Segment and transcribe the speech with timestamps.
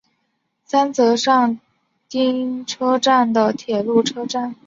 [0.65, 1.59] 三泽上
[2.09, 4.55] 町车站的铁路车站。